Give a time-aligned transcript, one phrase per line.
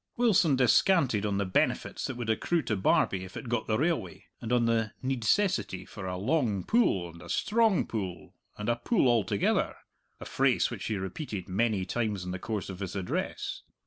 [0.17, 4.25] Wilson descanted on the benefits that would accrue to Barbie if it got the railway,
[4.41, 9.07] and on the needcessity for a "long pull, and a strong pull, and a pull
[9.07, 9.75] all together"
[10.19, 13.61] a phrase which he repeated many times in the course of his address.